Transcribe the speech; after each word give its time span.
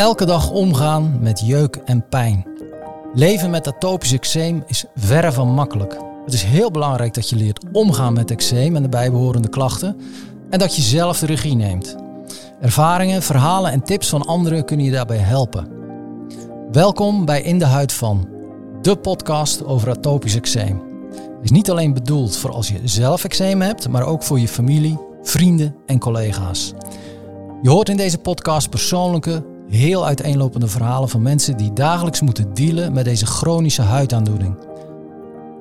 Elke 0.00 0.24
dag 0.24 0.50
omgaan 0.50 1.18
met 1.20 1.40
jeuk 1.40 1.76
en 1.84 2.08
pijn. 2.08 2.46
Leven 3.14 3.50
met 3.50 3.68
atopisch 3.68 4.12
eczeem 4.12 4.62
is 4.66 4.84
verre 4.94 5.32
van 5.32 5.48
makkelijk. 5.48 5.96
Het 6.24 6.34
is 6.34 6.42
heel 6.42 6.70
belangrijk 6.70 7.14
dat 7.14 7.28
je 7.28 7.36
leert 7.36 7.64
omgaan 7.72 8.12
met 8.12 8.30
eczeem 8.30 8.76
en 8.76 8.82
de 8.82 8.88
bijbehorende 8.88 9.48
klachten 9.48 9.96
en 10.50 10.58
dat 10.58 10.76
je 10.76 10.82
zelf 10.82 11.18
de 11.18 11.26
regie 11.26 11.54
neemt. 11.54 11.96
Ervaringen, 12.60 13.22
verhalen 13.22 13.72
en 13.72 13.82
tips 13.82 14.08
van 14.08 14.22
anderen 14.22 14.64
kunnen 14.64 14.86
je 14.86 14.92
daarbij 14.92 15.16
helpen. 15.16 15.68
Welkom 16.72 17.24
bij 17.24 17.42
In 17.42 17.58
de 17.58 17.66
Huid 17.66 17.92
van, 17.92 18.28
de 18.82 18.96
podcast 18.96 19.64
over 19.64 19.90
atopisch 19.90 20.36
eczeem. 20.36 20.82
Het 21.14 21.42
is 21.42 21.50
niet 21.50 21.70
alleen 21.70 21.94
bedoeld 21.94 22.36
voor 22.36 22.50
als 22.50 22.68
je 22.68 22.80
zelf 22.84 23.24
eczeem 23.24 23.60
hebt, 23.60 23.88
maar 23.88 24.06
ook 24.06 24.22
voor 24.22 24.40
je 24.40 24.48
familie, 24.48 24.98
vrienden 25.22 25.76
en 25.86 25.98
collega's. 25.98 26.72
Je 27.62 27.70
hoort 27.70 27.88
in 27.88 27.96
deze 27.96 28.18
podcast 28.18 28.70
persoonlijke, 28.70 29.49
heel 29.70 30.06
uiteenlopende 30.06 30.66
verhalen 30.66 31.08
van 31.08 31.22
mensen 31.22 31.56
die 31.56 31.72
dagelijks 31.72 32.20
moeten 32.20 32.54
dealen 32.54 32.92
met 32.92 33.04
deze 33.04 33.26
chronische 33.26 33.82
huidaandoening. 33.82 34.56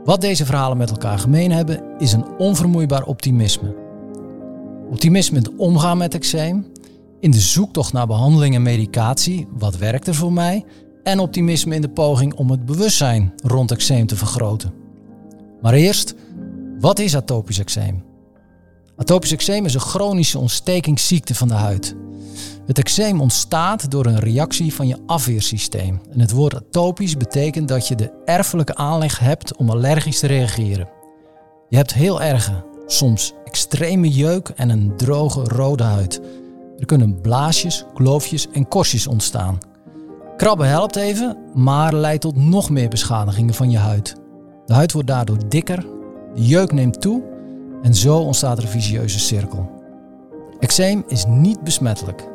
Wat 0.04 0.22
deze 0.22 0.46
verhalen 0.46 0.78
met 0.78 0.90
elkaar 0.90 1.20
gemeen 1.20 1.52
hebben, 1.52 1.82
is 1.98 2.14
een 2.14 2.26
onvermoeibaar 2.38 3.04
optimisme. 3.04 3.76
Optimisme 4.90 5.38
in 5.38 5.44
het 5.44 5.56
omgaan 5.56 5.98
met 5.98 6.14
eczeem, 6.14 6.66
in 7.20 7.32
de 7.32 7.40
zoektocht 7.40 7.94
naar 7.94 8.08
behandeling 8.08 8.56
en 8.56 8.62
medicatie, 8.62 9.48
wat 9.58 9.78
werkt 9.78 10.08
er 10.08 10.16
voor 10.16 10.34
mij, 10.34 10.66
en 11.04 11.20
optimisme 11.20 11.76
in 11.76 11.82
de 11.82 11.90
poging 11.90 12.34
om 12.34 12.52
het 12.52 12.66
bewustzijn 12.66 13.34
rond 13.44 13.72
eczeem 13.72 14.08
te 14.08 14.16
vergroten. 14.16 14.74
Maar 15.62 15.74
eerst, 15.74 16.16
wat 16.80 17.00
is 17.00 17.16
atopisch 17.16 17.60
eczeem? 17.60 18.09
Atopisch 19.00 19.32
eczeem 19.32 19.66
is 19.66 19.74
een 19.74 19.80
chronische 19.80 20.40
ontstekingsziekte 20.40 21.36
van 21.36 21.48
de 21.48 21.54
huid. 21.54 21.96
Het 22.66 22.78
eczeem 22.78 23.22
ontstaat 23.22 23.92
door 23.92 24.06
een 24.06 24.20
reactie 24.20 24.74
van 24.74 24.88
je 24.88 24.98
afweersysteem. 25.06 26.02
En 26.12 26.20
het 26.20 26.32
woord 26.32 26.56
atopisch 26.56 27.18
betekent 27.18 27.68
dat 27.68 27.88
je 27.88 27.96
de 27.96 28.12
erfelijke 28.26 28.76
aanleg 28.76 29.20
hebt 29.20 29.56
om 29.56 29.70
allergisch 29.70 30.20
te 30.20 30.28
reageren. 30.28 30.90
Je 31.70 31.78
hebt 31.78 31.94
heel 31.94 32.22
erge, 32.22 32.64
soms 32.86 33.34
extreme 33.46 34.10
jeuk 34.10 34.50
en 34.56 34.70
een 34.70 34.94
droge 34.98 35.44
rode 35.44 35.84
huid. 35.84 36.22
Er 36.80 36.86
kunnen 36.86 37.22
blaasjes, 37.22 37.86
kloofjes 37.94 38.48
en 38.52 38.68
korstjes 38.68 39.08
ontstaan. 39.08 39.58
Krabben 40.38 40.68
helpt 40.68 40.96
even, 40.96 41.38
maar 41.54 41.94
leidt 41.94 42.22
tot 42.22 42.36
nog 42.36 42.70
meer 42.70 42.90
beschadigingen 42.90 43.54
van 43.54 43.72
je 43.72 43.78
huid. 43.78 44.16
De 44.66 44.74
huid 44.74 44.92
wordt 44.92 45.08
daardoor 45.08 45.50
dikker, 45.50 45.86
de 46.36 46.46
jeuk 46.46 46.72
neemt 46.72 47.02
toe 47.02 47.29
en 47.82 47.96
zo 47.96 48.18
ontstaat 48.18 48.58
er 48.58 48.64
een 48.64 48.70
vicieuze 48.70 49.20
cirkel. 49.20 49.70
Eczeem 50.60 51.04
is 51.08 51.26
niet 51.28 51.64
besmettelijk. 51.64 52.28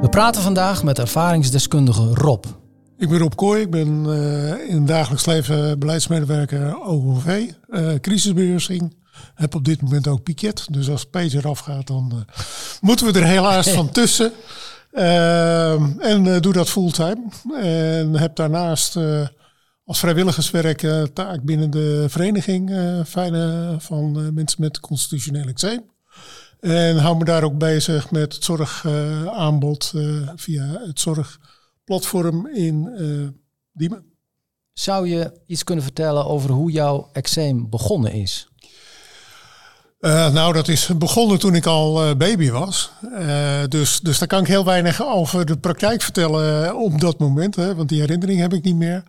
We 0.00 0.08
praten 0.10 0.42
vandaag 0.42 0.82
met 0.82 0.98
ervaringsdeskundige 0.98 2.14
Rob. 2.14 2.44
Ik 2.98 3.08
ben 3.08 3.18
Rob 3.18 3.34
Kooi, 3.34 3.62
ik 3.62 3.70
ben 3.70 4.04
uh, 4.06 4.68
in 4.68 4.76
het 4.76 4.86
dagelijks 4.86 5.26
leven 5.26 5.78
beleidsmedewerker 5.78 6.82
OOV, 6.82 7.50
uh, 7.68 7.94
crisisbeheersing. 8.00 8.96
Heb 9.34 9.54
op 9.54 9.64
dit 9.64 9.82
moment 9.82 10.08
ook 10.08 10.22
piket, 10.22 10.66
dus 10.70 10.90
als 10.90 11.04
Peter 11.04 11.48
afgaat 11.48 11.86
dan 11.86 12.12
uh, 12.14 12.20
moeten 12.80 13.12
we 13.12 13.18
er 13.18 13.26
helaas 13.26 13.70
van 13.78 13.90
tussen. 13.90 14.32
en 15.98 16.38
doe 16.40 16.52
dat 16.52 16.70
fulltime. 16.70 17.22
En 17.60 18.14
heb 18.14 18.36
daarnaast 18.36 18.98
als 19.88 19.98
vrijwilligerswerk 19.98 20.86
taak 21.12 21.42
binnen 21.42 21.70
de 21.70 22.04
vereniging 22.08 22.72
fijne 23.06 23.74
van 23.78 24.34
mensen 24.34 24.60
met 24.60 24.80
constitutioneel 24.80 25.46
eczeem. 25.46 25.84
En 26.60 26.96
hou 26.96 27.16
me 27.16 27.24
daar 27.24 27.42
ook 27.42 27.58
bezig 27.58 28.10
met 28.10 28.34
het 28.34 28.44
zorgaanbod 28.44 29.92
uh, 29.94 30.28
via 30.36 30.64
het 30.86 31.00
zorgplatform 31.00 32.46
in 32.46 32.90
uh, 32.98 33.28
Diemen. 33.72 34.04
Zou 34.72 35.08
je 35.08 35.40
iets 35.46 35.64
kunnen 35.64 35.84
vertellen 35.84 36.26
over 36.26 36.50
hoe 36.50 36.70
jouw 36.70 37.08
eczeem 37.12 37.70
begonnen 37.70 38.12
is? 38.12 38.48
Uh, 40.00 40.32
nou, 40.32 40.52
dat 40.52 40.68
is 40.68 40.90
begonnen 40.96 41.38
toen 41.38 41.54
ik 41.54 41.66
al 41.66 42.16
baby 42.16 42.50
was. 42.50 42.90
dus, 43.68 44.00
dus 44.00 44.18
daar 44.18 44.28
kan 44.28 44.40
ik 44.40 44.46
heel 44.46 44.64
weinig 44.64 45.04
over 45.04 45.46
de 45.46 45.58
praktijk 45.58 46.02
vertellen 46.02 46.76
op 46.76 47.00
dat 47.00 47.18
moment. 47.18 47.56
Hè, 47.56 47.74
want 47.74 47.88
die 47.88 48.00
herinnering 48.00 48.40
heb 48.40 48.52
ik 48.52 48.64
niet 48.64 48.76
meer. 48.76 49.02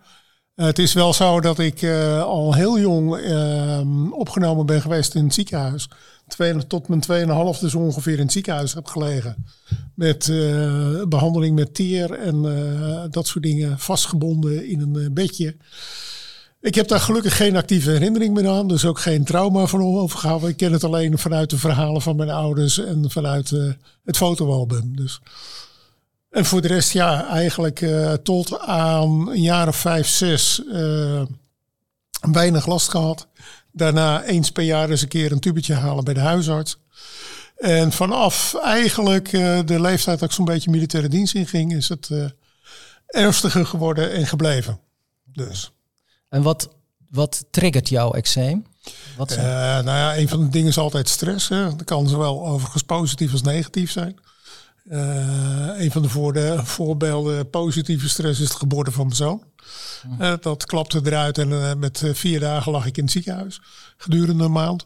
Het 0.54 0.78
is 0.78 0.92
wel 0.92 1.12
zo 1.12 1.40
dat 1.40 1.58
ik 1.58 1.84
al 2.24 2.54
heel 2.54 2.78
jong 2.78 3.16
ehm, 3.16 4.12
opgenomen 4.12 4.66
ben 4.66 4.80
geweest 4.80 5.14
in 5.14 5.24
het 5.24 5.34
ziekenhuis 5.34 5.88
twee, 6.30 6.66
tot 6.66 6.88
mijn 6.88 7.02
2,5 7.54 7.60
dus 7.60 7.74
ongeveer 7.74 8.14
in 8.14 8.22
het 8.22 8.32
ziekenhuis 8.32 8.74
heb 8.74 8.86
gelegen. 8.86 9.46
Met 9.94 10.26
uh, 10.26 11.02
behandeling 11.08 11.54
met 11.54 11.74
teer 11.74 12.12
en 12.12 12.42
dat 13.10 13.26
soort 13.26 13.44
dingen. 13.44 13.78
Vastgebonden 13.78 14.68
in 14.68 14.80
een 14.80 15.14
bedje. 15.14 15.56
Ik 16.60 16.74
heb 16.74 16.88
daar 16.88 17.00
gelukkig 17.00 17.36
geen 17.36 17.56
actieve 17.56 17.90
herinnering 17.90 18.34
meer 18.34 18.48
aan. 18.48 18.68
Dus 18.68 18.84
ook 18.84 19.00
geen 19.00 19.24
trauma 19.24 19.66
van 19.66 19.82
overgehouden. 19.82 20.48
Ik 20.48 20.56
ken 20.56 20.72
het 20.72 20.84
alleen 20.84 21.18
vanuit 21.18 21.50
de 21.50 21.58
verhalen 21.58 22.02
van 22.02 22.16
mijn 22.16 22.30
ouders 22.30 22.78
en 22.78 23.10
vanuit 23.10 23.50
het 24.04 24.16
fotoalbum. 24.16 24.96
Dus. 24.96 25.20
En 26.30 26.44
voor 26.44 26.60
de 26.60 26.68
rest, 26.68 26.90
ja, 26.90 27.26
eigenlijk 27.26 27.86
tot 28.22 28.58
aan 28.58 29.30
een 29.30 29.42
jaar 29.42 29.68
of 29.68 29.76
vijf, 29.76 30.08
zes 30.08 30.62
weinig 32.20 32.66
last 32.66 32.88
gehad. 32.88 33.26
Daarna 33.72 34.24
eens 34.24 34.50
per 34.50 34.64
jaar 34.64 34.90
eens 34.90 35.02
een 35.02 35.08
keer 35.08 35.32
een 35.32 35.40
tubetje 35.40 35.74
halen 35.74 36.04
bij 36.04 36.14
de 36.14 36.20
huisarts. 36.20 36.78
En 37.56 37.92
vanaf 37.92 38.54
eigenlijk 38.54 39.32
uh, 39.32 39.60
de 39.64 39.80
leeftijd 39.80 40.18
dat 40.18 40.28
ik 40.28 40.34
zo'n 40.34 40.44
beetje 40.44 40.70
militaire 40.70 41.08
dienst 41.08 41.34
inging, 41.34 41.74
is 41.74 41.88
het 41.88 42.10
ernstiger 43.06 43.66
geworden 43.66 44.12
en 44.12 44.26
gebleven. 44.26 44.80
Dus. 45.24 45.72
En 46.28 46.42
wat, 46.42 46.68
wat 47.10 47.44
triggert 47.50 47.88
jouw 47.88 48.12
eczeem? 48.12 48.66
Wat 49.16 49.36
nou 49.36 49.84
ja, 49.84 50.16
een 50.16 50.28
van 50.28 50.40
de 50.40 50.48
dingen 50.48 50.68
is 50.68 50.78
altijd 50.78 51.08
stress. 51.08 51.48
Hè. 51.48 51.64
Dat 51.64 51.84
kan 51.84 52.08
zowel 52.08 52.46
overigens 52.46 52.82
positief 52.82 53.32
als 53.32 53.42
negatief 53.42 53.90
zijn. 53.90 54.18
Een 54.90 55.90
van 55.90 56.02
de 56.02 56.60
voorbeelden 56.64 57.50
positieve 57.50 58.08
stress 58.08 58.40
is 58.40 58.48
de 58.48 58.56
geboorte 58.56 58.90
van 58.90 59.04
mijn 59.04 59.16
zoon. 59.16 59.42
Uh, 60.20 60.32
dat 60.40 60.66
klapte 60.66 61.00
eruit 61.04 61.38
en 61.38 61.50
uh, 61.50 61.74
met 61.74 62.02
eh, 62.02 62.14
vier 62.14 62.40
dagen 62.40 62.72
lag 62.72 62.86
ik 62.86 62.96
in 62.96 63.02
het 63.02 63.12
ziekenhuis 63.12 63.60
gedurende 63.96 64.44
een 64.44 64.52
maand. 64.52 64.84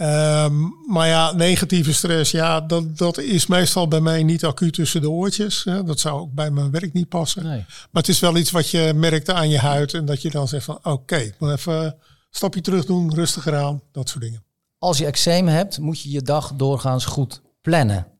Um, 0.00 0.74
maar 0.88 1.08
ja, 1.08 1.32
negatieve 1.32 1.94
stress, 1.94 2.30
ja, 2.30 2.60
dat, 2.60 2.98
dat 2.98 3.18
is 3.18 3.46
meestal 3.46 3.88
bij 3.88 4.00
mij 4.00 4.22
niet 4.22 4.44
acuut 4.44 4.72
tussen 4.72 5.00
de 5.00 5.10
oortjes. 5.10 5.62
Dat 5.84 6.00
zou 6.00 6.20
ook 6.20 6.32
bij 6.32 6.50
mijn 6.50 6.70
werk 6.70 6.92
niet 6.92 7.08
passen. 7.08 7.44
Nee. 7.44 7.64
Maar 7.90 8.02
het 8.02 8.08
is 8.08 8.20
wel 8.20 8.36
iets 8.36 8.50
wat 8.50 8.70
je 8.70 8.92
merkt 8.94 9.30
aan 9.30 9.48
je 9.48 9.58
huid 9.58 9.94
en 9.94 10.04
dat 10.04 10.22
je 10.22 10.30
dan 10.30 10.48
zegt 10.48 10.64
van 10.64 10.76
oké, 10.76 10.88
okay, 10.88 11.34
moet 11.38 11.50
even 11.50 11.84
een 11.84 11.94
stapje 12.30 12.60
terug 12.60 12.84
doen, 12.84 13.14
rustiger 13.14 13.56
aan, 13.56 13.80
dat 13.92 14.08
soort 14.08 14.24
dingen. 14.24 14.44
Als 14.78 14.98
je 14.98 15.06
eczeem 15.06 15.46
hebt, 15.46 15.78
moet 15.78 16.00
je 16.00 16.10
je 16.10 16.22
dag 16.22 16.52
doorgaans 16.54 17.04
goed 17.04 17.42
plannen. 17.60 18.15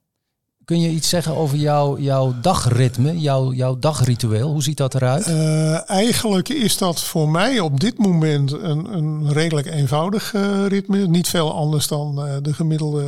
Kun 0.67 0.79
je 0.79 0.89
iets 0.89 1.09
zeggen 1.09 1.35
over 1.35 1.57
jouw, 1.57 1.97
jouw 1.97 2.35
dagritme, 2.41 3.19
jouw, 3.19 3.53
jouw 3.53 3.79
dagritueel? 3.79 4.51
Hoe 4.51 4.63
ziet 4.63 4.77
dat 4.77 4.95
eruit? 4.95 5.27
Uh, 5.27 5.89
eigenlijk 5.89 6.49
is 6.49 6.77
dat 6.77 7.01
voor 7.01 7.29
mij 7.29 7.59
op 7.59 7.79
dit 7.79 7.97
moment 7.97 8.51
een, 8.51 8.93
een 8.93 9.33
redelijk 9.33 9.67
eenvoudig 9.67 10.33
uh, 10.33 10.67
ritme. 10.67 11.07
Niet 11.07 11.27
veel 11.27 11.53
anders 11.53 11.87
dan 11.87 12.27
uh, 12.27 12.35
de 12.41 12.53
gemiddelde 12.53 13.03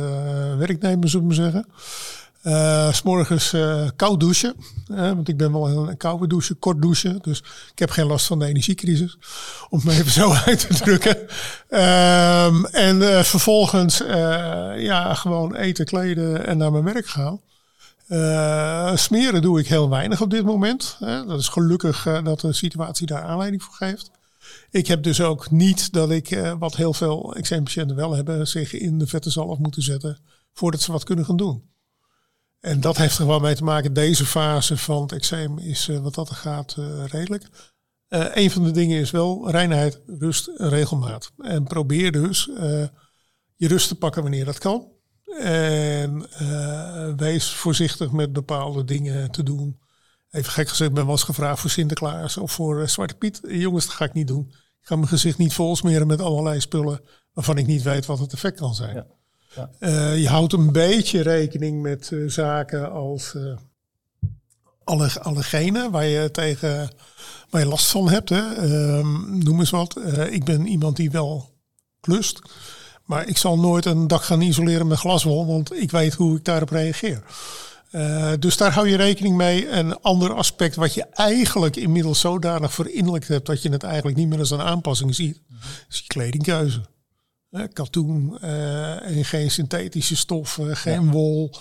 werknemer, 0.58 1.08
zullen 1.08 1.28
we 1.28 1.34
zeggen. 1.34 1.66
Uh, 2.42 2.92
S'morgens 2.92 3.54
koud 3.96 4.20
douchen. 4.20 4.54
want 4.86 5.28
ik 5.28 5.36
ben 5.36 5.52
wel 5.52 5.88
een 5.88 5.96
koude 5.96 6.26
douche, 6.26 6.54
kort 6.54 6.82
douchen. 6.82 7.18
Dus 7.22 7.38
ik 7.72 7.78
heb 7.78 7.90
geen 7.90 8.06
last 8.06 8.26
van 8.26 8.38
de 8.38 8.46
energiecrisis. 8.46 9.18
Om 9.68 9.80
het 9.80 9.98
even 9.98 10.10
zo 10.10 10.32
uit 10.46 10.60
te 10.68 10.74
drukken. 10.74 11.16
Ehm, 11.68 12.64
en 12.64 13.24
vervolgens 13.24 13.98
ja, 14.76 15.14
gewoon 15.14 15.54
eten, 15.54 15.84
kleden 15.84 16.46
en 16.46 16.58
naar 16.58 16.72
mijn 16.72 16.84
werk 16.84 17.06
gaan. 17.06 17.40
Uh, 18.10 18.96
smeren 18.96 19.42
doe 19.42 19.58
ik 19.60 19.66
heel 19.66 19.88
weinig 19.88 20.20
op 20.20 20.30
dit 20.30 20.44
moment. 20.44 20.96
Dat 21.00 21.40
is 21.40 21.48
gelukkig 21.48 22.06
uh, 22.06 22.24
dat 22.24 22.40
de 22.40 22.52
situatie 22.52 23.06
daar 23.06 23.22
aanleiding 23.22 23.62
voor 23.62 23.74
geeft. 23.74 24.10
Ik 24.70 24.86
heb 24.86 25.02
dus 25.02 25.20
ook 25.20 25.50
niet 25.50 25.92
dat 25.92 26.10
ik, 26.10 26.30
uh, 26.30 26.54
wat 26.58 26.76
heel 26.76 26.92
veel 26.92 27.34
eczeempatiënten 27.34 27.96
wel 27.96 28.12
hebben, 28.12 28.48
zich 28.48 28.72
in 28.72 28.98
de 28.98 29.06
vette 29.06 29.30
zalf 29.30 29.58
moeten 29.58 29.82
zetten 29.82 30.18
voordat 30.52 30.80
ze 30.80 30.92
wat 30.92 31.04
kunnen 31.04 31.24
gaan 31.24 31.36
doen. 31.36 31.70
En 32.60 32.80
dat 32.80 32.96
heeft 32.96 33.18
er 33.18 33.26
wel 33.26 33.40
mee 33.40 33.54
te 33.54 33.64
maken. 33.64 33.92
Deze 33.92 34.26
fase 34.26 34.76
van 34.76 35.02
het 35.02 35.12
eczeem 35.12 35.58
is 35.58 35.86
wat 35.86 36.14
dat 36.14 36.28
er 36.28 36.36
gaat 36.36 36.76
redelijk. 37.06 37.44
een 38.08 38.50
van 38.50 38.64
de 38.64 38.70
dingen 38.70 39.00
is 39.00 39.10
wel 39.10 39.50
reinheid, 39.50 40.00
rust 40.06 40.46
en 40.46 40.68
regelmaat. 40.68 41.32
En 41.38 41.64
probeer 41.64 42.12
dus 42.12 42.44
je 43.56 43.68
rust 43.68 43.88
te 43.88 43.94
pakken 43.94 44.22
wanneer 44.22 44.44
dat 44.44 44.58
kan. 44.58 44.88
En 45.38 46.26
uh, 46.42 47.12
wees 47.16 47.50
voorzichtig 47.50 48.10
met 48.10 48.32
bepaalde 48.32 48.84
dingen 48.84 49.30
te 49.30 49.42
doen. 49.42 49.80
Even 50.30 50.52
gek 50.52 50.68
gezegd, 50.68 50.90
ik 50.90 50.96
ben 50.96 51.04
wel 51.04 51.14
eens 51.14 51.22
gevraagd 51.22 51.60
voor 51.60 51.70
Sinterklaas 51.70 52.36
of 52.36 52.52
voor 52.52 52.80
uh, 52.80 52.86
Zwarte 52.86 53.14
Piet. 53.14 53.40
Jongens, 53.48 53.86
dat 53.86 53.94
ga 53.94 54.04
ik 54.04 54.12
niet 54.12 54.28
doen. 54.28 54.46
Ik 54.50 54.86
ga 54.86 54.96
mijn 54.96 55.08
gezicht 55.08 55.38
niet 55.38 55.54
vol 55.54 55.76
smeren 55.76 56.06
met 56.06 56.20
allerlei 56.20 56.60
spullen 56.60 57.00
waarvan 57.32 57.58
ik 57.58 57.66
niet 57.66 57.82
weet 57.82 58.06
wat 58.06 58.18
het 58.18 58.32
effect 58.32 58.58
kan 58.58 58.74
zijn. 58.74 58.94
Ja. 58.94 59.06
Ja. 59.54 59.70
Uh, 59.80 60.20
je 60.20 60.28
houdt 60.28 60.52
een 60.52 60.72
beetje 60.72 61.20
rekening 61.20 61.82
met 61.82 62.12
zaken 62.26 62.92
als 62.92 63.36
alle, 64.84 65.10
alle 65.20 65.42
genen 65.42 65.90
waar 65.90 66.04
je 66.04 66.30
tegen 66.30 66.90
waar 67.50 67.60
je 67.60 67.68
last 67.68 67.90
van 67.90 68.08
hebt. 68.08 68.28
Hè. 68.28 68.54
Ehm, 68.54 69.38
noem 69.38 69.58
eens 69.58 69.70
wat. 69.70 69.96
Eh, 69.96 70.32
ik 70.32 70.44
ben 70.44 70.66
iemand 70.66 70.96
die 70.96 71.10
wel 71.10 71.50
klust. 72.00 72.42
Maar 73.10 73.28
ik 73.28 73.36
zal 73.36 73.58
nooit 73.58 73.84
een 73.84 74.06
dak 74.06 74.22
gaan 74.22 74.40
isoleren 74.40 74.86
met 74.86 74.98
glaswol, 74.98 75.46
want 75.46 75.74
ik 75.74 75.90
weet 75.90 76.14
hoe 76.14 76.36
ik 76.36 76.44
daarop 76.44 76.70
reageer. 76.70 77.22
Uh, 77.92 78.32
dus 78.38 78.56
daar 78.56 78.72
hou 78.72 78.88
je 78.88 78.96
rekening 78.96 79.36
mee. 79.36 79.68
Een 79.68 80.00
ander 80.00 80.34
aspect 80.34 80.76
wat 80.76 80.94
je 80.94 81.06
eigenlijk 81.12 81.76
inmiddels 81.76 82.20
zodanig 82.20 82.72
verinnerlijkt 82.72 83.28
hebt 83.28 83.46
dat 83.46 83.62
je 83.62 83.68
het 83.70 83.82
eigenlijk 83.82 84.16
niet 84.16 84.28
meer 84.28 84.38
als 84.38 84.50
een 84.50 84.60
aanpassing 84.60 85.14
ziet, 85.14 85.40
is 85.88 85.98
je 85.98 86.06
kledingkeuze. 86.06 86.80
Uh, 87.50 87.62
katoen 87.72 88.38
uh, 88.44 89.16
en 89.16 89.24
geen 89.24 89.50
synthetische 89.50 90.16
stoffen, 90.16 90.76
geen 90.76 91.10
wol. 91.10 91.54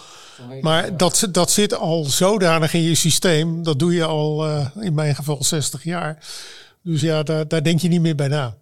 Maar 0.62 0.98
dat, 0.98 1.28
dat 1.32 1.52
zit 1.52 1.74
al 1.74 2.04
zodanig 2.04 2.74
in 2.74 2.82
je 2.82 2.96
systeem. 2.96 3.64
Dat 3.64 3.80
doe 3.80 3.94
je 3.94 4.06
al 4.06 4.48
in 4.80 4.94
mijn 4.94 5.16
geval 5.16 5.44
60 5.44 5.84
jaar. 5.84 6.26
Dus 6.84 7.02
ja, 7.02 7.24
daar, 7.24 7.48
daar 7.48 7.64
denk 7.64 7.80
je 7.80 7.88
niet 7.88 8.02
meer 8.02 8.16
bij 8.16 8.28
na. 8.28 8.56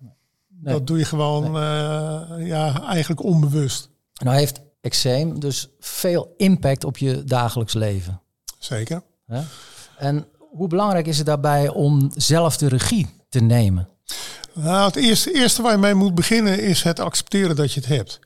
Dat 0.60 0.88
doe 0.88 0.98
je 0.98 1.06
gewoon 1.06 1.52
ja, 2.46 2.84
eigenlijk 2.84 3.24
onbewust. 3.24 3.90
Nou 4.14 4.38
heeft 4.38 4.62
eczeem 4.82 5.40
dus 5.40 5.70
veel 5.80 6.34
impact 6.38 6.84
op 6.84 6.98
je 6.98 7.24
dagelijks 7.24 7.74
leven. 7.74 8.22
Zeker. 8.60 9.02
En 9.98 10.28
hoe 10.38 10.68
belangrijk 10.68 11.08
is 11.08 11.18
het 11.18 11.26
daarbij 11.26 11.70
om 11.70 12.12
zelf 12.16 12.58
de 12.58 12.68
regie 12.68 13.08
te 13.30 13.40
nemen? 13.40 13.90
Nou, 14.54 14.86
het 14.86 14.96
eerste, 14.96 15.34
eerste 15.34 15.62
waar 15.62 15.72
je 15.72 15.78
mee 15.78 15.94
moet 15.94 16.16
beginnen 16.16 16.60
is 16.60 16.84
het 16.84 17.00
accepteren 17.00 17.56
dat 17.56 17.74
je 17.74 17.80
het 17.80 17.90
hebt. 17.90 18.20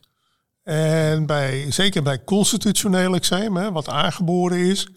En 0.62 1.26
bij, 1.26 1.70
zeker 1.70 2.02
bij 2.02 2.24
constitutioneel 2.24 3.14
eczeem, 3.14 3.56
hè, 3.56 3.72
wat 3.72 3.88
aangeboren 3.88 4.58
is, 4.58 4.88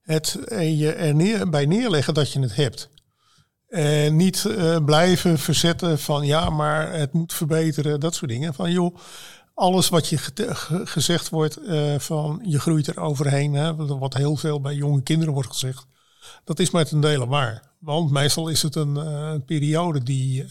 het 0.00 0.38
je 0.58 0.92
er 0.92 1.14
neer, 1.14 1.50
bij 1.50 1.66
neerleggen 1.66 2.14
dat 2.14 2.32
je 2.32 2.40
het 2.40 2.56
hebt. 2.56 2.88
En 3.72 4.16
niet 4.16 4.44
uh, 4.48 4.84
blijven 4.84 5.38
verzetten 5.38 5.98
van 5.98 6.26
ja, 6.26 6.50
maar 6.50 6.92
het 6.92 7.12
moet 7.12 7.32
verbeteren, 7.32 8.00
dat 8.00 8.14
soort 8.14 8.30
dingen. 8.30 8.54
Van 8.54 8.72
joh, 8.72 8.96
alles 9.54 9.88
wat 9.88 10.08
je 10.08 10.18
gezegd 10.84 11.28
wordt 11.28 11.58
uh, 11.58 11.98
van 11.98 12.40
je 12.44 12.60
groeit 12.60 12.86
er 12.86 13.00
overheen, 13.00 13.52
hè, 13.52 13.74
wat 13.74 14.14
heel 14.14 14.36
veel 14.36 14.60
bij 14.60 14.74
jonge 14.74 15.02
kinderen 15.02 15.34
wordt 15.34 15.48
gezegd, 15.48 15.86
dat 16.44 16.58
is 16.58 16.70
maar 16.70 16.84
ten 16.84 17.00
dele 17.00 17.26
waar. 17.26 17.62
Want 17.78 18.10
meestal 18.10 18.48
is 18.48 18.62
het 18.62 18.74
een, 18.74 18.96
uh, 18.96 19.34
periode 19.46 20.02
die 20.02 20.44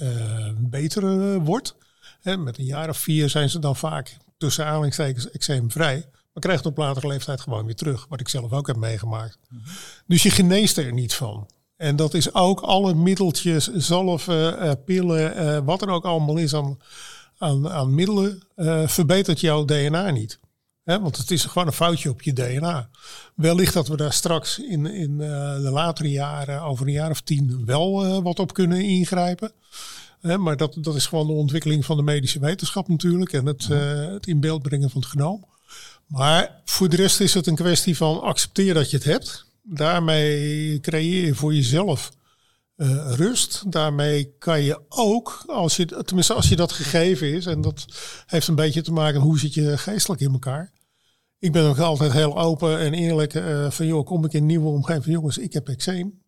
beter 0.57 1.39
wordt. 1.39 1.75
Hè, 2.21 2.37
met 2.37 2.57
een 2.57 2.65
jaar 2.65 2.89
of 2.89 2.97
vier 2.97 3.29
zijn 3.29 3.49
ze 3.49 3.59
dan 3.59 3.75
vaak 3.75 4.17
tussen 4.37 4.65
aanhalingstekens 4.65 5.31
eczeemvrij. 5.31 6.05
Maar 6.33 6.43
krijgt 6.43 6.65
op 6.65 6.77
latere 6.77 7.07
leeftijd 7.07 7.41
gewoon 7.41 7.65
weer 7.65 7.75
terug, 7.75 8.05
wat 8.09 8.19
ik 8.19 8.29
zelf 8.29 8.51
ook 8.51 8.67
heb 8.67 8.75
meegemaakt. 8.75 9.37
Mm 9.49 9.61
-hmm. 9.63 9.73
Dus 10.07 10.23
je 10.23 10.29
geneest 10.29 10.77
er 10.77 10.93
niet 10.93 11.13
van. 11.13 11.47
En 11.81 11.95
dat 11.95 12.13
is 12.13 12.33
ook 12.33 12.59
alle 12.59 12.93
middeltjes, 12.93 13.73
zalven, 13.73 14.83
pillen, 14.85 15.65
wat 15.65 15.81
er 15.81 15.89
ook 15.89 16.05
allemaal 16.05 16.37
is 16.37 16.55
aan 16.55 16.77
aan, 17.41 17.69
aan 17.69 17.95
middelen 17.95 18.43
uh, 18.55 18.87
verbetert 18.87 19.39
jouw 19.39 19.65
DNA 19.65 20.09
niet. 20.11 20.39
want 20.83 21.17
het 21.17 21.31
is 21.31 21.45
gewoon 21.45 21.67
een 21.67 21.73
foutje 21.73 22.09
op 22.09 22.21
je 22.21 22.33
DNA. 22.33 22.89
Wellicht 23.35 23.73
dat 23.73 23.87
we 23.87 23.97
daar 23.97 24.13
straks 24.13 24.59
in, 24.59 24.85
in 24.85 25.11
uh, 25.11 25.55
de 25.55 25.69
latere 25.71 26.09
jaren, 26.09 26.61
over 26.61 26.87
een 26.87 26.93
jaar 26.93 27.09
of 27.09 27.21
tien, 27.21 27.65
wel 27.65 28.05
uh, 28.05 28.23
wat 28.23 28.39
op 28.39 28.53
kunnen 28.53 28.81
ingrijpen. 28.81 29.51
maar 30.21 30.57
dat, 30.57 30.77
dat 30.79 30.95
is 30.95 31.05
gewoon 31.05 31.27
de 31.27 31.33
ontwikkeling 31.33 31.85
van 31.85 31.97
de 31.97 32.03
medische 32.03 32.39
wetenschap 32.39 32.87
natuurlijk 32.87 33.33
en 33.33 33.45
het, 33.45 33.67
het 34.13 34.27
in 34.27 34.39
beeld 34.39 34.61
brengen 34.61 34.89
van 34.89 35.01
het 35.01 35.09
genoom. 35.09 35.45
Maar 36.05 36.61
voor 36.65 36.89
de 36.89 36.95
rest 36.95 37.19
is 37.19 37.33
het 37.33 37.47
een 37.47 37.55
kwestie 37.55 37.97
van 37.97 38.21
accepteer 38.21 38.73
dat 38.73 38.89
je 38.89 38.97
het 38.97 39.05
hebt. 39.05 39.45
Daarmee 39.61 40.79
creëer 40.79 41.25
je 41.25 41.35
voor 41.35 41.53
jezelf 41.53 42.11
uh, 42.75 43.13
rust. 43.15 43.71
Daarmee 43.71 44.35
kan 44.37 44.61
je 44.63 44.81
ook, 44.89 45.43
als 45.47 45.75
je, 45.75 45.85
tenminste 45.85 46.33
als 46.33 46.49
je 46.49 46.55
dat 46.55 46.71
gegeven 46.71 47.33
is, 47.33 47.45
en 47.45 47.61
dat 47.61 47.85
heeft 48.25 48.47
een 48.47 48.55
beetje 48.55 48.81
te 48.81 48.91
maken 48.91 49.19
hoe 49.19 49.39
zit 49.39 49.53
je 49.53 49.77
geestelijk 49.77 50.21
in 50.21 50.31
elkaar. 50.31 50.71
Ik 51.39 51.51
ben 51.51 51.65
ook 51.65 51.79
altijd 51.79 52.11
heel 52.11 52.39
open 52.39 52.79
en 52.79 52.93
eerlijk 52.93 53.33
uh, 53.33 53.71
van 53.71 53.85
joh, 53.85 54.05
kom 54.05 54.25
ik 54.25 54.33
in 54.33 54.39
een 54.39 54.45
nieuwe 54.45 54.67
omgeving 54.67 55.03
van 55.03 55.13
jongens, 55.13 55.37
ik 55.37 55.53
heb 55.53 55.67
eczeem. 55.67 56.21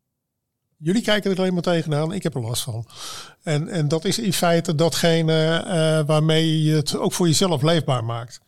Jullie 0.78 1.02
kijken 1.02 1.32
er 1.32 1.38
alleen 1.38 1.54
maar 1.54 1.62
tegenaan, 1.62 2.14
ik 2.14 2.24
heb 2.24 2.36
er 2.36 2.42
last 2.42 2.64
van. 2.64 2.88
En, 3.44 3.68
en 3.68 3.88
dat 3.88 4.06
is 4.06 4.20
in 4.20 4.34
feite 4.34 4.76
datgene 4.76 5.64
uh, 5.66 6.08
waarmee 6.08 6.62
je 6.62 6.76
het 6.76 6.96
ook 6.96 7.14
voor 7.14 7.28
jezelf 7.28 7.62
leefbaar 7.62 8.04
maakt. 8.04 8.42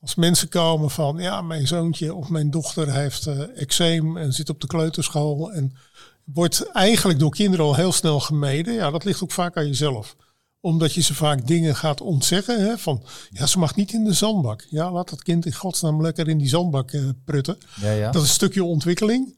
Als 0.00 0.14
mensen 0.14 0.48
komen 0.48 0.90
van, 0.90 1.18
ja, 1.18 1.42
mijn 1.42 1.66
zoontje 1.66 2.14
of 2.14 2.28
mijn 2.28 2.50
dochter 2.50 2.92
heeft 2.92 3.26
uh, 3.26 3.40
eczeem 3.56 4.16
en 4.16 4.32
zit 4.32 4.48
op 4.48 4.60
de 4.60 4.66
kleuterschool 4.66 5.52
en 5.52 5.76
wordt 6.24 6.70
eigenlijk 6.72 7.18
door 7.18 7.30
kinderen 7.30 7.64
al 7.64 7.74
heel 7.74 7.92
snel 7.92 8.20
gemeden. 8.20 8.74
Ja, 8.74 8.90
dat 8.90 9.04
ligt 9.04 9.22
ook 9.22 9.32
vaak 9.32 9.56
aan 9.56 9.66
jezelf. 9.66 10.16
Omdat 10.60 10.94
je 10.94 11.00
ze 11.00 11.14
vaak 11.14 11.46
dingen 11.46 11.76
gaat 11.76 12.00
ontzeggen. 12.00 12.60
Hè, 12.64 12.78
van, 12.78 13.02
ja, 13.30 13.46
ze 13.46 13.58
mag 13.58 13.76
niet 13.76 13.92
in 13.92 14.04
de 14.04 14.12
zandbak. 14.12 14.66
Ja, 14.70 14.92
laat 14.92 15.10
dat 15.10 15.22
kind 15.22 15.46
in 15.46 15.52
godsnaam 15.52 16.02
lekker 16.02 16.28
in 16.28 16.38
die 16.38 16.48
zandbak 16.48 16.92
uh, 16.92 17.08
prutten. 17.24 17.58
Ja, 17.80 17.90
ja. 17.90 18.10
Dat 18.10 18.22
is 18.22 18.28
een 18.28 18.34
stukje 18.34 18.64
ontwikkeling. 18.64 19.36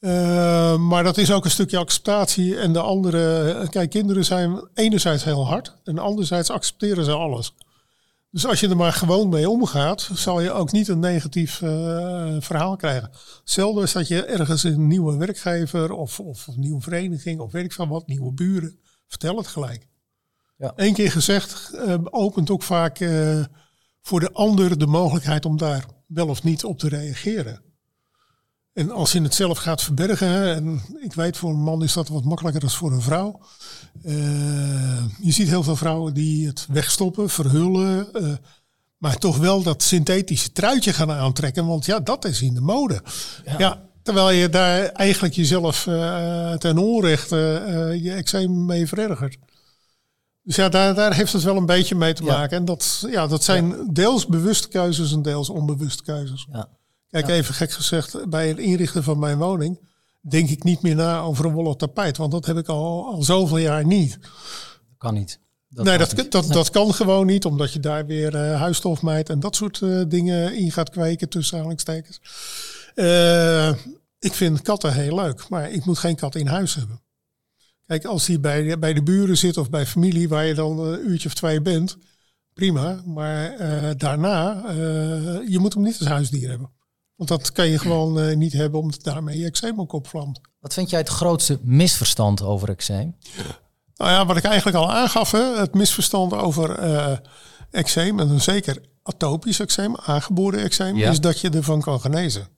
Uh, 0.00 0.76
maar 0.76 1.04
dat 1.04 1.18
is 1.18 1.32
ook 1.32 1.44
een 1.44 1.50
stukje 1.50 1.78
acceptatie. 1.78 2.58
En 2.58 2.72
de 2.72 2.80
andere, 2.80 3.52
eh, 3.52 3.68
kijk, 3.68 3.90
kinderen 3.90 4.24
zijn 4.24 4.68
enerzijds 4.74 5.24
heel 5.24 5.46
hard. 5.46 5.76
En 5.84 5.98
anderzijds 5.98 6.50
accepteren 6.50 7.04
ze 7.04 7.12
alles. 7.12 7.54
Dus 8.36 8.46
als 8.46 8.60
je 8.60 8.68
er 8.68 8.76
maar 8.76 8.92
gewoon 8.92 9.28
mee 9.28 9.48
omgaat, 9.48 10.10
zal 10.12 10.40
je 10.40 10.52
ook 10.52 10.72
niet 10.72 10.88
een 10.88 10.98
negatief 10.98 11.60
uh, 11.60 12.36
verhaal 12.38 12.76
krijgen. 12.76 13.10
Hetzelfde 13.40 13.82
is 13.82 13.92
dat 13.92 14.08
je 14.08 14.24
ergens 14.24 14.64
een 14.64 14.86
nieuwe 14.86 15.16
werkgever 15.16 15.92
of, 15.92 16.20
of 16.20 16.46
een 16.46 16.60
nieuwe 16.60 16.80
vereniging 16.80 17.40
of 17.40 17.52
weet 17.52 17.64
ik 17.64 17.72
van 17.72 17.88
wat, 17.88 18.06
nieuwe 18.06 18.32
buren, 18.32 18.78
vertel 19.08 19.36
het 19.36 19.46
gelijk. 19.46 19.88
Ja. 20.56 20.72
Eén 20.76 20.94
keer 20.94 21.10
gezegd 21.10 21.70
uh, 21.74 21.94
opent 22.04 22.50
ook 22.50 22.62
vaak 22.62 23.00
uh, 23.00 23.44
voor 24.00 24.20
de 24.20 24.32
ander 24.32 24.78
de 24.78 24.86
mogelijkheid 24.86 25.44
om 25.44 25.56
daar 25.56 25.86
wel 26.06 26.28
of 26.28 26.42
niet 26.42 26.64
op 26.64 26.78
te 26.78 26.88
reageren. 26.88 27.62
En 28.76 28.90
als 28.90 29.12
je 29.12 29.22
het 29.22 29.34
zelf 29.34 29.58
gaat 29.58 29.82
verbergen, 29.82 30.54
en 30.54 30.80
ik 31.00 31.12
weet 31.12 31.36
voor 31.36 31.50
een 31.50 31.62
man 31.62 31.82
is 31.82 31.92
dat 31.92 32.08
wat 32.08 32.24
makkelijker 32.24 32.60
dan 32.60 32.70
voor 32.70 32.92
een 32.92 33.02
vrouw. 33.02 33.40
Uh, 34.04 34.14
je 35.20 35.32
ziet 35.32 35.48
heel 35.48 35.62
veel 35.62 35.76
vrouwen 35.76 36.14
die 36.14 36.46
het 36.46 36.66
wegstoppen, 36.68 37.30
verhullen, 37.30 38.08
uh, 38.12 38.32
maar 38.98 39.18
toch 39.18 39.36
wel 39.36 39.62
dat 39.62 39.82
synthetische 39.82 40.52
truitje 40.52 40.92
gaan 40.92 41.12
aantrekken, 41.12 41.66
want 41.66 41.84
ja, 41.84 42.00
dat 42.00 42.24
is 42.24 42.42
in 42.42 42.54
de 42.54 42.60
mode. 42.60 43.02
Ja. 43.44 43.54
ja 43.58 43.82
terwijl 44.02 44.30
je 44.30 44.48
daar 44.48 44.86
eigenlijk 44.86 45.34
jezelf 45.34 45.86
uh, 45.86 46.52
ten 46.52 46.78
onrechte 46.78 47.36
je 48.02 48.12
eczeem 48.12 48.64
mee 48.64 48.86
verergert. 48.86 49.38
Dus 50.42 50.56
ja, 50.56 50.68
daar, 50.68 50.94
daar 50.94 51.14
heeft 51.14 51.32
het 51.32 51.42
wel 51.42 51.56
een 51.56 51.66
beetje 51.66 51.94
mee 51.94 52.14
te 52.14 52.22
maken. 52.22 52.50
Ja. 52.50 52.56
En 52.56 52.64
dat, 52.64 53.04
ja, 53.10 53.26
dat 53.26 53.44
zijn 53.44 53.68
ja. 53.68 53.84
deels 53.90 54.26
bewuste 54.26 54.68
keuzes 54.68 55.12
en 55.12 55.22
deels 55.22 55.50
onbewuste 55.50 56.02
keuzes. 56.02 56.46
Ja. 56.52 56.68
Kijk, 57.22 57.28
even 57.38 57.54
gek 57.54 57.72
gezegd, 57.72 58.28
bij 58.28 58.48
het 58.48 58.58
inrichten 58.58 59.02
van 59.02 59.18
mijn 59.18 59.38
woning 59.38 59.78
denk 60.20 60.48
ik 60.48 60.64
niet 60.64 60.82
meer 60.82 60.94
na 60.94 61.20
over 61.20 61.44
een 61.44 61.52
wollen 61.52 61.76
tapijt. 61.76 62.16
Want 62.16 62.32
dat 62.32 62.46
heb 62.46 62.56
ik 62.56 62.68
al, 62.68 63.06
al 63.06 63.22
zoveel 63.22 63.58
jaar 63.58 63.86
niet. 63.86 64.18
Dat 64.20 64.98
kan 64.98 65.14
niet. 65.14 65.40
Dat 65.68 65.84
nee, 65.84 65.98
dat, 65.98 66.16
niet. 66.16 66.32
Dat, 66.32 66.46
dat 66.46 66.70
kan 66.70 66.94
gewoon 66.94 67.26
niet, 67.26 67.44
omdat 67.44 67.72
je 67.72 67.80
daar 67.80 68.06
weer 68.06 68.34
uh, 68.34 68.60
huisstofmijt 68.60 69.28
en 69.28 69.40
dat 69.40 69.56
soort 69.56 69.80
uh, 69.80 70.02
dingen 70.08 70.56
in 70.56 70.72
gaat 70.72 70.90
kweken, 70.90 71.28
tussen 71.28 71.56
aanhalingstekens. 71.56 72.20
Uh, 72.94 73.68
ik 74.18 74.34
vind 74.34 74.62
katten 74.62 74.92
heel 74.92 75.14
leuk, 75.14 75.48
maar 75.48 75.70
ik 75.70 75.84
moet 75.84 75.98
geen 75.98 76.16
kat 76.16 76.34
in 76.34 76.46
huis 76.46 76.74
hebben. 76.74 77.00
Kijk, 77.86 78.04
als 78.04 78.26
die 78.26 78.40
bij, 78.40 78.78
bij 78.78 78.94
de 78.94 79.02
buren 79.02 79.36
zit 79.36 79.56
of 79.56 79.70
bij 79.70 79.86
familie 79.86 80.28
waar 80.28 80.44
je 80.44 80.54
dan 80.54 80.78
een 80.78 81.10
uurtje 81.10 81.28
of 81.28 81.34
twee 81.34 81.60
bent, 81.60 81.96
prima. 82.54 83.02
Maar 83.04 83.56
daarna, 83.96 84.64
je 85.48 85.58
moet 85.58 85.74
hem 85.74 85.82
niet 85.82 85.98
als 85.98 86.08
huisdier 86.08 86.48
hebben. 86.48 86.75
Want 87.16 87.28
dat 87.28 87.52
kan 87.52 87.68
je 87.68 87.78
gewoon 87.78 88.18
uh, 88.18 88.36
niet 88.36 88.52
hebben 88.52 88.80
omdat 88.80 89.02
daarmee 89.02 89.38
je 89.38 89.46
eczeem 89.46 89.80
ook 89.80 89.92
opvlamt. 89.92 90.40
Wat 90.60 90.74
vind 90.74 90.90
jij 90.90 90.98
het 90.98 91.08
grootste 91.08 91.58
misverstand 91.62 92.42
over 92.42 92.68
eczeem? 92.68 93.16
Nou 93.96 94.10
ja, 94.10 94.26
wat 94.26 94.36
ik 94.36 94.44
eigenlijk 94.44 94.76
al 94.76 94.92
aangaf, 94.92 95.30
hè, 95.30 95.58
het 95.58 95.74
misverstand 95.74 96.32
over 96.32 96.84
uh, 96.84 97.16
eczeem, 97.70 98.20
en 98.20 98.28
dan 98.28 98.40
zeker 98.40 98.82
atopisch 99.02 99.60
eczeem, 99.60 99.96
aangeboren 99.96 100.60
eczeem, 100.60 100.96
ja. 100.96 101.10
is 101.10 101.20
dat 101.20 101.40
je 101.40 101.50
ervan 101.50 101.80
kan 101.80 102.00
genezen. 102.00 102.48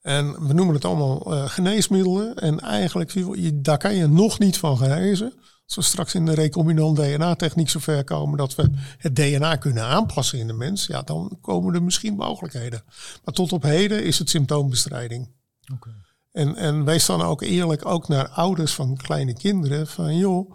En 0.00 0.46
we 0.46 0.52
noemen 0.52 0.74
het 0.74 0.84
allemaal 0.84 1.34
uh, 1.34 1.48
geneesmiddelen. 1.48 2.34
En 2.34 2.60
eigenlijk, 2.60 3.14
daar 3.54 3.78
kan 3.78 3.94
je 3.94 4.06
nog 4.06 4.38
niet 4.38 4.58
van 4.58 4.76
genezen. 4.76 5.32
Als 5.76 5.86
we 5.86 5.92
straks 5.92 6.14
in 6.14 6.26
de 6.26 6.34
recombinant 6.34 6.96
DNA-techniek 6.96 7.68
zover 7.68 8.04
komen 8.04 8.38
dat 8.38 8.54
we 8.54 8.70
het 8.98 9.16
DNA 9.16 9.56
kunnen 9.56 9.84
aanpassen 9.84 10.38
in 10.38 10.46
de 10.46 10.52
mens, 10.52 10.86
ja, 10.86 11.02
dan 11.02 11.38
komen 11.40 11.74
er 11.74 11.82
misschien 11.82 12.14
mogelijkheden. 12.14 12.82
Maar 13.24 13.34
tot 13.34 13.52
op 13.52 13.62
heden 13.62 14.04
is 14.04 14.18
het 14.18 14.30
symptoombestrijding. 14.30 15.28
Okay. 15.72 15.92
En, 16.32 16.56
en 16.56 16.84
wees 16.84 17.06
dan 17.06 17.22
ook 17.22 17.42
eerlijk 17.42 17.86
ook 17.86 18.08
naar 18.08 18.28
ouders 18.28 18.74
van 18.74 18.96
kleine 18.96 19.32
kinderen 19.32 19.86
van 19.86 20.16
joh, 20.16 20.52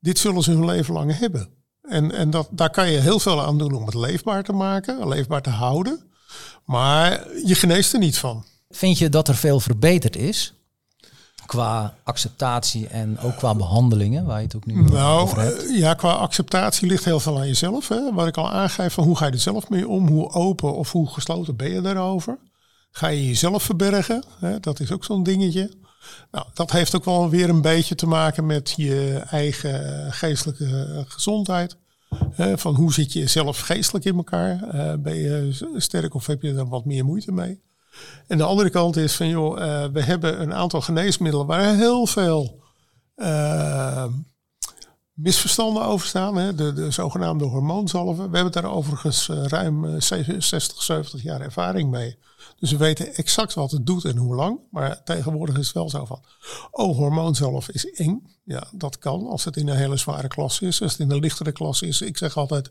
dit 0.00 0.18
zullen 0.18 0.42
ze 0.42 0.50
hun 0.50 0.64
leven 0.64 0.94
lang 0.94 1.18
hebben. 1.18 1.48
En, 1.82 2.12
en 2.12 2.30
dat, 2.30 2.48
daar 2.50 2.70
kan 2.70 2.90
je 2.90 2.98
heel 2.98 3.18
veel 3.18 3.42
aan 3.42 3.58
doen 3.58 3.74
om 3.74 3.84
het 3.86 3.94
leefbaar 3.94 4.42
te 4.42 4.52
maken, 4.52 5.08
leefbaar 5.08 5.42
te 5.42 5.50
houden. 5.50 6.00
Maar 6.64 7.26
je 7.44 7.54
geneest 7.54 7.92
er 7.92 7.98
niet 7.98 8.18
van. 8.18 8.44
Vind 8.68 8.98
je 8.98 9.08
dat 9.08 9.28
er 9.28 9.36
veel 9.36 9.60
verbeterd 9.60 10.16
is? 10.16 10.54
Qua 11.46 11.94
acceptatie 12.02 12.86
en 12.86 13.18
ook 13.20 13.36
qua 13.36 13.54
behandelingen, 13.54 14.24
waar 14.24 14.38
je 14.38 14.44
het 14.44 14.56
ook 14.56 14.66
nu 14.66 14.82
nou, 14.82 15.20
over 15.20 15.40
hebt? 15.40 15.66
eh, 15.66 15.78
Ja, 15.78 15.94
qua 15.94 16.12
acceptatie 16.12 16.88
ligt 16.88 17.04
heel 17.04 17.20
veel 17.20 17.38
aan 17.38 17.46
jezelf. 17.46 17.88
Hè? 17.88 18.12
Wat 18.12 18.26
ik 18.26 18.36
al 18.36 18.50
aangeef, 18.50 18.92
van 18.92 19.04
hoe 19.04 19.16
ga 19.16 19.26
je 19.26 19.32
er 19.32 19.38
zelf 19.38 19.68
mee 19.68 19.88
om? 19.88 20.08
Hoe 20.08 20.30
open 20.30 20.74
of 20.74 20.92
hoe 20.92 21.08
gesloten 21.08 21.56
ben 21.56 21.70
je 21.70 21.80
daarover? 21.80 22.38
Ga 22.90 23.08
je 23.08 23.26
jezelf 23.26 23.62
verbergen? 23.62 24.24
Hè? 24.40 24.60
Dat 24.60 24.80
is 24.80 24.92
ook 24.92 25.04
zo'n 25.04 25.22
dingetje. 25.22 25.70
Nou, 26.30 26.46
dat 26.54 26.70
heeft 26.70 26.96
ook 26.96 27.04
wel 27.04 27.28
weer 27.30 27.48
een 27.48 27.60
beetje 27.62 27.94
te 27.94 28.06
maken 28.06 28.46
met 28.46 28.72
je 28.76 29.22
eigen 29.30 30.12
geestelijke 30.12 31.04
gezondheid. 31.08 31.76
Hè? 32.32 32.58
Van 32.58 32.74
hoe 32.74 32.92
zit 32.92 33.12
je 33.12 33.26
zelf 33.26 33.60
geestelijk 33.60 34.04
in 34.04 34.16
elkaar? 34.16 34.62
Eh, 34.62 34.92
ben 34.98 35.16
je 35.16 35.48
sterk 35.76 36.14
of 36.14 36.26
heb 36.26 36.42
je 36.42 36.54
er 36.54 36.68
wat 36.68 36.84
meer 36.84 37.04
moeite 37.04 37.32
mee? 37.32 37.60
En 38.26 38.38
de 38.38 38.44
andere 38.44 38.70
kant 38.70 38.96
is 38.96 39.14
van, 39.14 39.28
joh, 39.28 39.62
eh, 39.62 39.90
we 39.92 40.02
hebben 40.02 40.40
een 40.40 40.54
aantal 40.54 40.80
geneesmiddelen 40.80 41.46
waar 41.46 41.74
heel 41.74 42.06
veel 42.06 42.62
eh, 43.14 44.04
misverstanden 45.16 45.84
over 45.84 46.06
staan. 46.06 46.36
Hè? 46.36 46.54
De, 46.54 46.72
de 46.72 46.90
zogenaamde 46.90 47.44
hormoonzalven. 47.44 48.30
We 48.30 48.34
hebben 48.36 48.62
daar 48.62 48.72
overigens 48.72 49.28
eh, 49.28 49.44
ruim 49.44 49.84
eh, 49.84 50.00
60, 50.38 50.82
70 50.82 51.22
jaar 51.22 51.40
ervaring 51.40 51.90
mee. 51.90 52.18
Dus 52.58 52.70
we 52.70 52.76
weten 52.76 53.14
exact 53.14 53.54
wat 53.54 53.70
het 53.70 53.86
doet 53.86 54.04
en 54.04 54.16
hoe 54.16 54.34
lang. 54.34 54.60
Maar 54.70 55.02
tegenwoordig 55.02 55.58
is 55.58 55.66
het 55.66 55.74
wel 55.74 55.90
zo 55.90 56.04
van, 56.04 56.24
oh, 56.70 56.96
hormoonzalf 56.96 57.68
is 57.68 57.90
eng. 57.90 58.26
Ja, 58.44 58.68
dat 58.72 58.98
kan 58.98 59.26
als 59.26 59.44
het 59.44 59.56
in 59.56 59.68
een 59.68 59.76
hele 59.76 59.96
zware 59.96 60.28
klasse 60.28 60.66
is. 60.66 60.82
Als 60.82 60.92
het 60.92 61.00
in 61.00 61.10
een 61.10 61.20
lichtere 61.20 61.52
klasse 61.52 61.86
is. 61.86 62.00
Ik 62.00 62.16
zeg 62.16 62.36
altijd, 62.36 62.70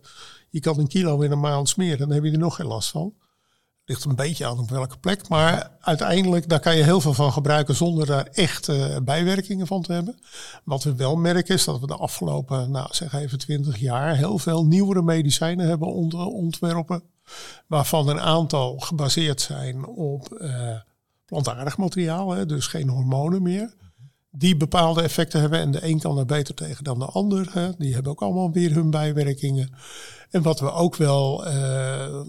je 0.50 0.60
kan 0.60 0.79
een 0.79 0.88
kilo 0.88 1.22
in 1.22 1.32
een 1.32 1.39
maand 1.39 1.70
smeren. 1.70 1.98
Dan 1.98 2.12
heb 2.12 2.24
je 2.24 2.32
er 2.32 2.38
nog 2.38 2.55
geen 2.55 2.67
last 2.67 2.89
van. 2.89 3.13
Ligt 3.87 4.05
een 4.05 4.15
beetje 4.15 4.45
aan 4.45 4.59
op 4.59 4.69
welke 4.69 4.97
plek. 4.97 5.29
Maar 5.29 5.71
uiteindelijk, 5.79 6.49
daar 6.49 6.59
kan 6.59 6.75
je 6.77 6.83
heel 6.83 7.01
veel 7.01 7.13
van 7.13 7.31
gebruiken 7.31 7.75
zonder 7.75 8.05
daar 8.05 8.25
echt 8.25 8.67
uh, 8.67 8.97
bijwerkingen 9.03 9.67
van 9.67 9.81
te 9.81 9.93
hebben. 9.93 10.19
Wat 10.63 10.83
we 10.83 10.95
wel 10.95 11.15
merken 11.15 11.55
is 11.55 11.63
dat 11.63 11.79
we 11.79 11.87
de 11.87 11.95
afgelopen, 11.95 12.71
nou 12.71 12.87
zeg 12.91 13.13
even 13.13 13.37
20 13.37 13.77
jaar, 13.77 14.15
heel 14.15 14.37
veel 14.37 14.65
nieuwere 14.65 15.01
medicijnen 15.01 15.67
hebben 15.67 15.87
ont 15.87 16.13
ontwerpen. 16.13 17.03
Waarvan 17.67 18.09
een 18.09 18.19
aantal 18.19 18.79
gebaseerd 18.79 19.41
zijn 19.41 19.85
op 19.85 20.37
uh, 20.41 20.79
plantaardig 21.25 21.77
materiaal, 21.77 22.31
hè, 22.31 22.45
dus 22.45 22.67
geen 22.67 22.89
hormonen 22.89 23.41
meer. 23.41 23.73
Die 24.37 24.57
bepaalde 24.57 25.01
effecten 25.01 25.39
hebben 25.39 25.59
en 25.59 25.71
de 25.71 25.85
een 25.87 25.99
kan 25.99 26.17
er 26.17 26.25
beter 26.25 26.55
tegen 26.55 26.83
dan 26.83 26.99
de 26.99 27.05
ander. 27.05 27.47
Hè. 27.51 27.69
Die 27.77 27.93
hebben 27.93 28.11
ook 28.11 28.21
allemaal 28.21 28.51
weer 28.51 28.73
hun 28.73 28.89
bijwerkingen. 28.89 29.69
En 30.29 30.41
wat 30.41 30.59
we 30.59 30.71
ook 30.71 30.95
wel 30.95 31.47
uh, 31.47 31.51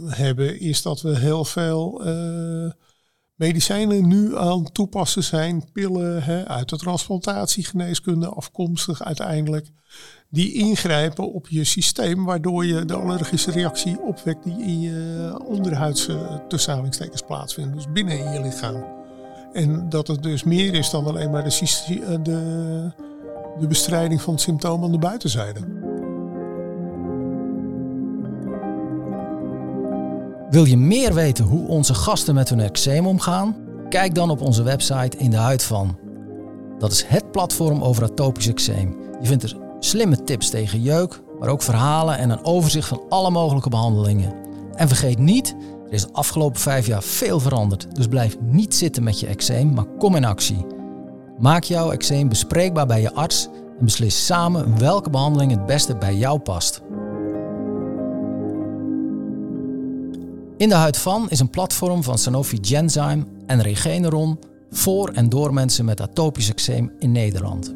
hebben, 0.07 0.61
is 0.61 0.83
dat 0.83 1.01
we 1.01 1.19
heel 1.19 1.45
veel 1.45 2.07
uh, 2.07 2.71
medicijnen 3.35 4.09
nu 4.09 4.39
aan 4.39 4.73
toepassen 4.73 5.25
zijn. 5.25 5.65
Pillen 5.73 6.23
hè, 6.23 6.49
uit 6.49 6.69
de 6.69 6.77
transplantatiegeneeskunde 6.77 8.29
afkomstig 8.29 9.03
uiteindelijk. 9.03 9.71
Die 10.31 10.53
ingrijpen 10.53 11.33
op 11.33 11.49
je 11.49 11.65
systeem, 11.65 12.25
waardoor 12.25 12.67
je 12.67 12.85
de 12.85 12.95
allergische 12.95 13.51
reactie 13.51 14.01
opwekt 14.01 14.45
die 14.45 14.63
in 14.63 14.81
je 14.81 15.41
onderhuidse 15.45 16.43
tussenhalingstekens 16.49 17.23
plaatsvindt. 17.23 17.75
Dus 17.75 17.93
binnen 17.93 18.19
in 18.19 18.33
je 18.33 18.41
lichaam. 18.41 19.06
En 19.57 19.89
dat 19.89 20.07
het 20.07 20.23
dus 20.23 20.45
meer 20.45 20.75
is 20.75 20.91
dan 20.91 21.07
alleen 21.07 21.31
maar 21.31 21.45
de, 21.45 22.21
de, 22.23 22.91
de 23.59 23.67
bestrijding 23.67 24.23
van 24.23 24.35
het 24.35 24.65
aan 24.65 24.93
de 24.93 24.99
buitenzijde. 24.99 25.61
Wil 30.51 30.65
je 30.65 30.77
meer 30.77 31.15
weten 31.15 31.45
hoe 31.45 31.69
onze 31.69 31.95
gasten 31.95 32.35
met 32.35 32.49
hun 32.49 32.61
eczeem 32.61 33.07
omgaan? 33.07 33.57
Kijk 33.89 34.15
dan 34.15 34.31
op 34.31 34.41
onze 34.41 34.63
website 34.63 35.17
In 35.17 35.31
de 35.31 35.37
Huid 35.37 35.63
van. 35.63 35.99
Dat 36.79 36.93
is 36.93 37.05
het 37.05 37.31
platform 37.31 37.83
over 37.83 38.03
atopisch 38.03 38.49
eczeem. 38.49 38.97
Je 39.21 39.27
vindt 39.27 39.43
er 39.43 39.57
slimme 39.81 40.25
tips 40.25 40.51
tegen 40.51 40.83
jeuk, 40.83 41.23
maar 41.39 41.49
ook 41.49 41.63
verhalen 41.63 42.19
en 42.19 42.31
een 42.31 42.45
overzicht 42.45 42.89
van 42.89 43.03
alle 43.09 43.31
mogelijke 43.31 43.69
behandelingen. 43.69 44.35
En 44.75 44.89
vergeet 44.89 45.19
niet, 45.19 45.57
er 45.87 45.93
is 45.93 46.03
de 46.03 46.13
afgelopen 46.13 46.61
vijf 46.61 46.87
jaar 46.87 47.03
veel 47.03 47.41
veranderd. 47.41 47.97
Dus 47.97 48.07
blijf 48.07 48.37
niet 48.41 48.75
zitten 48.75 49.03
met 49.03 49.21
je 49.21 49.27
eczeem, 49.27 49.75
maar 49.75 49.87
kom 49.99 50.15
in 50.15 50.25
actie. 50.25 50.67
Maak 51.39 51.63
jouw 51.63 51.91
eczeem 51.91 52.29
bespreekbaar 52.29 52.87
bij 52.87 53.01
je 53.01 53.15
arts 53.15 53.49
en 53.79 53.85
beslis 53.85 54.27
samen 54.27 54.79
welke 54.79 55.11
behandeling 55.11 55.51
het 55.51 55.67
beste 55.67 55.97
bij 55.97 56.15
jou 56.15 56.39
past. 56.39 56.81
In 60.57 60.69
de 60.69 60.75
Huid 60.75 60.97
van 60.97 61.31
is 61.31 61.41
een 61.41 61.51
platform 61.51 62.03
van 62.03 62.19
Sanofi 62.19 62.59
Genzyme 62.61 63.25
en 63.47 63.63
Regeneron 63.63 64.39
voor 64.71 65.09
en 65.09 65.29
door 65.29 65.55
mensen 65.55 65.85
met 65.85 66.01
atopisch 66.01 66.51
eczeem 66.51 66.93
in 66.99 67.13
Nederland. 67.13 67.73